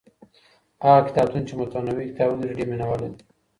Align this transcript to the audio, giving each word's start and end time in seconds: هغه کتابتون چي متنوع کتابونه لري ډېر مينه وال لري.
هغه 0.83 1.01
کتابتون 1.09 1.43
چي 1.47 1.53
متنوع 1.61 2.03
کتابونه 2.11 2.41
لري 2.45 2.55
ډېر 2.57 2.67
مينه 2.71 2.85
وال 2.87 3.01
لري. 3.03 3.17